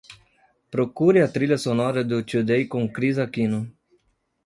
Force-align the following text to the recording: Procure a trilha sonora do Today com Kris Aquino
Procure 0.71 1.21
a 1.21 1.27
trilha 1.27 1.59
sonora 1.59 2.03
do 2.03 2.23
Today 2.23 2.65
com 2.65 2.91
Kris 2.91 3.19
Aquino 3.19 3.71